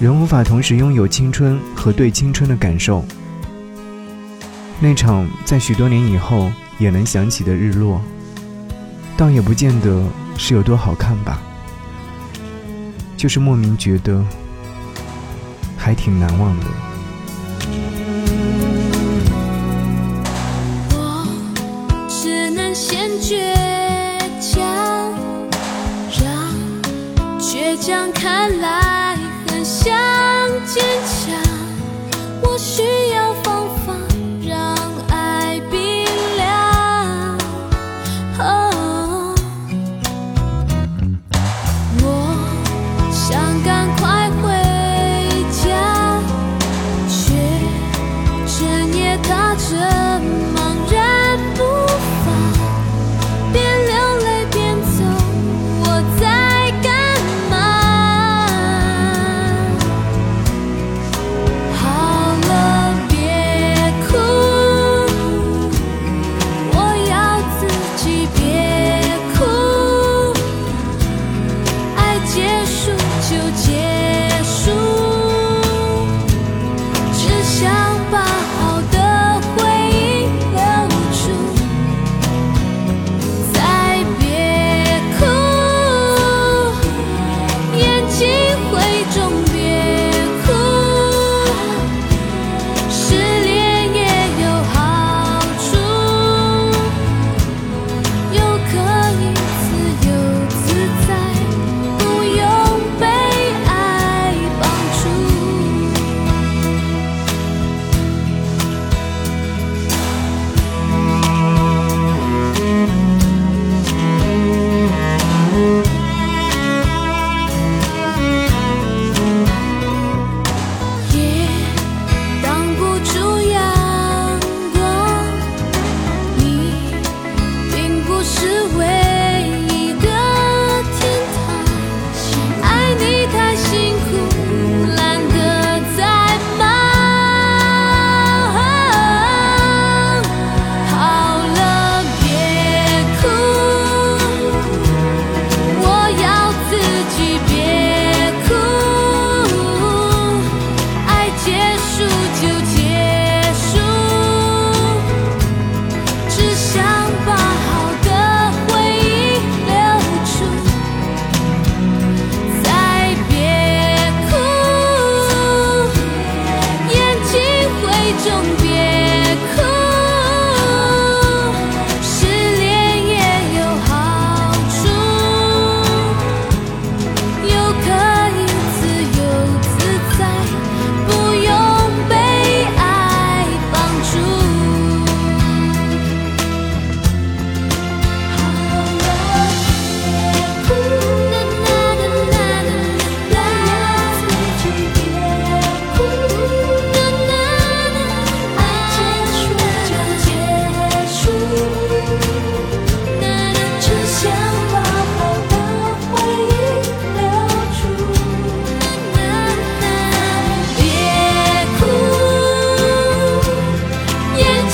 [0.00, 3.04] 人无法同时拥有青春和对青春的感受。
[4.80, 8.00] 那场在许多年以后也能想起的日落，
[9.14, 10.02] 倒也不见得
[10.38, 11.38] 是有多好看吧，
[13.14, 14.24] 就是莫名觉得
[15.76, 16.66] 还挺难忘的。
[20.94, 21.26] 我
[22.08, 23.36] 只能先倔
[24.40, 25.12] 强，
[26.18, 28.89] 让倔强看来。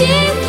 [0.00, 0.39] Зачем